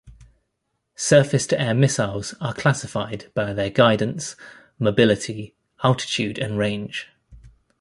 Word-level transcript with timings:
Surface-to-air 0.95 1.75
missiles 1.75 2.33
are 2.41 2.55
classified 2.55 3.31
by 3.35 3.53
their 3.53 3.69
guidance, 3.69 4.35
mobility, 4.79 5.53
altitude 5.83 6.39
and 6.39 6.57
range. 6.57 7.07